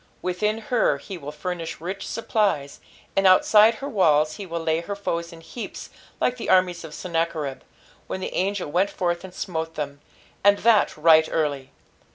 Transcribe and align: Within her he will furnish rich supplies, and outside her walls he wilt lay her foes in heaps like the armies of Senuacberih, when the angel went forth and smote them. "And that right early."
Within 0.23 0.57
her 0.73 0.97
he 0.97 1.15
will 1.15 1.31
furnish 1.31 1.79
rich 1.79 2.07
supplies, 2.07 2.79
and 3.15 3.27
outside 3.27 3.75
her 3.75 3.87
walls 3.87 4.37
he 4.37 4.47
wilt 4.47 4.65
lay 4.65 4.79
her 4.81 4.95
foes 4.95 5.31
in 5.31 5.41
heaps 5.41 5.91
like 6.19 6.37
the 6.37 6.49
armies 6.49 6.83
of 6.83 6.95
Senuacberih, 6.95 7.61
when 8.07 8.19
the 8.19 8.33
angel 8.33 8.71
went 8.71 8.89
forth 8.89 9.23
and 9.23 9.31
smote 9.35 9.75
them. 9.75 10.01
"And 10.43 10.57
that 10.57 10.97
right 10.97 11.29
early." 11.31 11.69